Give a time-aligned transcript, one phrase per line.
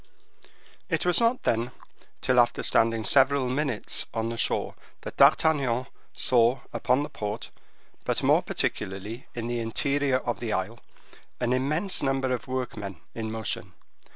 [0.89, 1.69] It was not, then,
[2.21, 5.85] till after standing several minutes on the shore that D'Artagnan
[6.15, 7.51] saw upon the port,
[8.03, 10.79] but more particularly in the interior of the isle,
[11.39, 13.73] an immense number of workmen in motion.